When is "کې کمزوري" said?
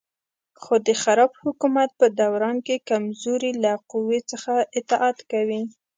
2.65-3.51